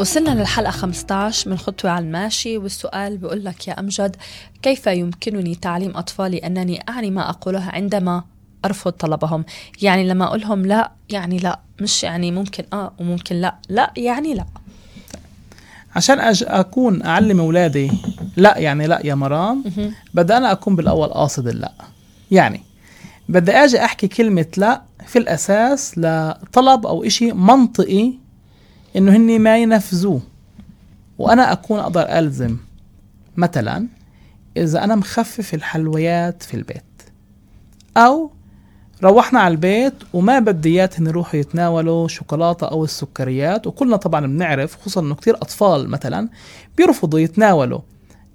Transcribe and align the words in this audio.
وصلنا 0.00 0.30
للحلقة 0.30 0.70
15 0.70 1.50
من 1.50 1.58
خطوة 1.58 1.90
على 1.90 2.04
الماشي 2.04 2.58
والسؤال 2.58 3.16
بيقول 3.18 3.44
لك 3.44 3.68
يا 3.68 3.80
أمجد 3.80 4.16
كيف 4.62 4.86
يمكنني 4.86 5.54
تعليم 5.54 5.96
أطفالي 5.96 6.38
أنني 6.38 6.82
أعني 6.88 7.10
ما 7.10 7.30
أقوله 7.30 7.64
عندما 7.72 8.24
أرفض 8.64 8.92
طلبهم؟ 8.92 9.44
يعني 9.82 10.08
لما 10.08 10.24
أقول 10.24 10.40
لهم 10.40 10.66
لا 10.66 10.90
يعني 11.10 11.38
لا 11.38 11.60
مش 11.80 12.02
يعني 12.02 12.30
ممكن 12.30 12.64
آه 12.72 12.92
وممكن 13.00 13.36
لا 13.36 13.54
لا 13.68 13.92
يعني 13.96 14.34
لا. 14.34 14.44
عشان 15.96 16.20
أج 16.20 16.44
أكون 16.48 17.02
أعلم 17.02 17.40
أولادي 17.40 17.90
لا 18.36 18.58
يعني 18.58 18.86
لا 18.86 19.00
يا 19.06 19.14
مرام 19.14 19.64
بدي 20.14 20.36
أنا 20.36 20.52
أكون 20.52 20.76
بالأول 20.76 21.08
قاصد 21.08 21.48
اللا. 21.48 21.72
يعني 22.30 22.62
بدي 23.28 23.52
أجي 23.52 23.84
أحكي 23.84 24.08
كلمة 24.08 24.46
لا 24.56 24.82
في 25.06 25.18
الأساس 25.18 25.98
لطلب 25.98 26.86
أو 26.86 27.04
إشي 27.04 27.32
منطقي 27.32 28.12
إنه 28.96 29.16
هني 29.16 29.38
ما 29.38 29.58
ينفذوه. 29.58 30.20
وأنا 31.18 31.52
أكون 31.52 31.78
أقدر 31.78 32.00
ألزم. 32.00 32.56
مثلا 33.36 33.86
إذا 34.56 34.84
أنا 34.84 34.94
مخفف 34.94 35.54
الحلويات 35.54 36.42
في 36.42 36.54
البيت. 36.54 36.82
أو 37.96 38.30
روحنا 39.02 39.40
على 39.40 39.52
البيت 39.52 39.94
وما 40.12 40.38
بدي 40.38 40.68
اياتهم 40.68 41.06
يروحوا 41.06 41.40
يتناولوا 41.40 42.08
شوكولاتة 42.08 42.66
أو 42.66 42.84
السكريات. 42.84 43.66
وكلنا 43.66 43.96
طبعا 43.96 44.26
بنعرف 44.26 44.76
خصوصا 44.80 45.00
إنه 45.00 45.14
كثير 45.14 45.36
أطفال 45.36 45.88
مثلا 45.88 46.28
بيرفضوا 46.76 47.18
يتناولوا 47.18 47.80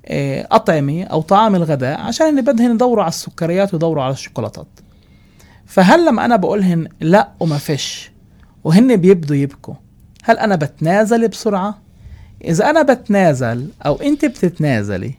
آه، 0.08 0.48
أطعمة 0.52 1.04
أو 1.04 1.22
طعام 1.22 1.56
الغداء 1.56 2.00
عشان 2.02 2.30
اللي 2.30 2.42
بدهن 2.42 2.72
يدوروا 2.72 3.04
على 3.04 3.10
السكريات 3.10 3.74
ويدوروا 3.74 4.04
على 4.04 4.14
الشوكولاتات. 4.14 4.68
فهل 5.66 6.06
لما 6.06 6.26
أنا 6.26 6.36
بقولهن 6.36 6.88
لا 7.02 7.30
وما 7.40 7.58
فيش 7.58 8.12
وهن 8.64 8.96
بيبدوا 8.96 9.36
يبكوا 9.36 9.74
هل 10.26 10.38
أنا 10.38 10.56
بتنازل 10.56 11.28
بسرعة؟ 11.28 11.78
إذا 12.44 12.70
أنا 12.70 12.82
بتنازل 12.82 13.70
أو 13.86 13.96
أنت 13.96 14.26
بتتنازلي 14.26 15.14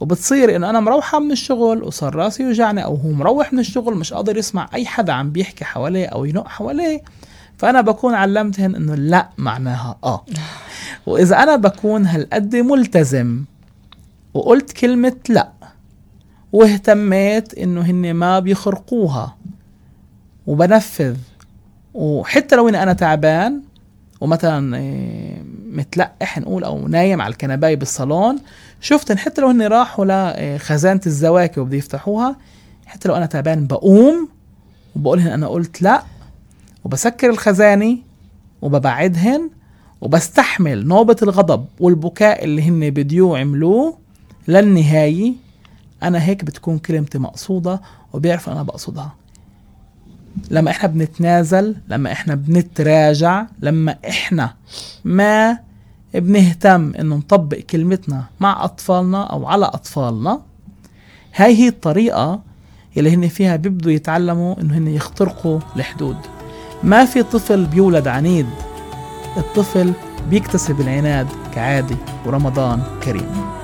وبتصير 0.00 0.56
إنه 0.56 0.70
أنا 0.70 0.80
مروحة 0.80 1.18
من 1.20 1.32
الشغل 1.32 1.82
وصار 1.82 2.14
راسي 2.14 2.42
يوجعني 2.42 2.84
أو 2.84 2.94
هو 2.94 3.08
مروح 3.12 3.52
من 3.52 3.58
الشغل 3.58 3.94
مش 3.94 4.12
قادر 4.12 4.36
يسمع 4.36 4.68
أي 4.74 4.86
حدا 4.86 5.12
عم 5.12 5.30
بيحكي 5.30 5.64
حواليه 5.64 6.06
أو 6.06 6.24
ينق 6.24 6.48
حواليه 6.48 7.02
فأنا 7.58 7.80
بكون 7.80 8.14
علمتهن 8.14 8.74
إنه 8.74 8.94
لا 8.94 9.28
معناها 9.38 9.98
آه 10.04 10.24
وإذا 11.06 11.42
أنا 11.42 11.56
بكون 11.56 12.06
هالقد 12.06 12.56
ملتزم 12.56 13.44
وقلت 14.34 14.72
كلمة 14.72 15.16
لا 15.28 15.52
واهتميت 16.52 17.54
إنه 17.54 17.80
هن 17.80 18.14
ما 18.14 18.38
بيخرقوها 18.38 19.36
وبنفذ 20.46 21.16
وحتى 21.94 22.56
لو 22.56 22.68
إني 22.68 22.82
أنا 22.82 22.92
تعبان 22.92 23.62
ومثلا 24.22 24.76
آه، 24.76 25.36
متلقح 25.72 26.38
نقول 26.38 26.64
أو 26.64 26.88
نايم 26.88 27.20
على 27.20 27.32
الكنباية 27.32 27.76
بالصالون. 27.76 28.38
شفت 28.80 29.12
حتى 29.12 29.40
لو 29.40 29.48
هن 29.48 29.62
راحوا 29.62 30.04
لخزانه 30.56 31.00
الزواكي 31.06 31.60
وبده 31.60 31.76
يفتحوها 31.76 32.36
حتى 32.86 33.08
لو 33.08 33.14
أنا 33.14 33.26
تعبان 33.26 33.66
بقوم 33.66 34.28
وبقول 34.96 35.18
لهن 35.18 35.32
أنا 35.32 35.48
قلت 35.48 35.82
لا 35.82 36.02
وبسكر 36.84 37.30
الخزانة 37.30 37.98
وببعدهن 38.62 39.50
وبستحمل 40.00 40.86
نوبة 40.86 41.16
الغضب 41.22 41.66
والبكاء 41.80 42.44
اللي 42.44 42.62
هن 42.62 42.90
بديو 42.90 43.36
عملوه 43.36 43.98
للنهاية 44.48 45.32
أنا 46.02 46.24
هيك 46.24 46.44
بتكون 46.44 46.78
كلمتي 46.78 47.18
مقصودة 47.18 47.80
وبيعرف 48.12 48.48
أنا 48.48 48.62
بقصدها. 48.62 49.14
لما 50.50 50.70
إحنا 50.70 50.88
بنتنازل 50.88 51.76
لما 51.88 52.12
إحنا 52.12 52.34
بنتراجع 52.34 53.46
لما 53.60 53.96
إحنا 54.08 54.54
ما 55.04 55.58
بنهتم 56.14 56.92
إنه 57.00 57.16
نطبق 57.16 57.56
كلمتنا 57.56 58.24
مع 58.40 58.64
أطفالنا 58.64 59.24
أو 59.24 59.46
على 59.46 59.64
أطفالنا 59.64 60.40
هاي 61.34 61.56
هي 61.56 61.68
الطريقة 61.68 62.40
اللي 62.96 63.14
هن 63.14 63.28
فيها 63.28 63.56
بيبدوا 63.56 63.92
يتعلموا 63.92 64.60
إنه 64.60 64.78
هن 64.78 64.88
يخترقوا 64.88 65.60
الحدود. 65.76 66.16
ما 66.82 67.04
في 67.04 67.22
طفل 67.22 67.66
بيولد 67.66 68.08
عنيد 68.08 68.46
الطفل 69.36 69.92
بيكتسب 70.30 70.80
العناد 70.80 71.26
كعادي 71.54 71.96
ورمضان 72.26 72.82
كريم. 73.02 73.61